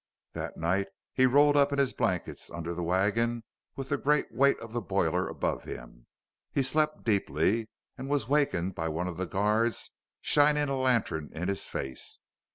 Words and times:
That 0.33 0.57
night 0.57 0.87
he 1.13 1.27
rolled 1.27 1.55
up 1.55 1.71
in 1.71 1.77
his 1.77 1.93
blankets 1.93 2.49
under 2.49 2.73
the 2.73 2.81
wagon 2.81 3.43
with 3.75 3.89
the 3.89 3.97
great 3.97 4.31
weight 4.33 4.57
of 4.59 4.73
the 4.73 4.81
boiler 4.81 5.27
above 5.27 5.65
him. 5.65 6.07
He 6.51 6.63
slept 6.63 7.03
deeply 7.03 7.69
and 7.99 8.09
was 8.09 8.27
wakened 8.27 8.73
by 8.73 8.87
one 8.87 9.07
of 9.07 9.17
the 9.17 9.27
guards 9.27 9.91
shining 10.19 10.69
a 10.69 10.75
lantern 10.75 11.29
in 11.33 11.49
his 11.49 11.65
face. 11.67 12.19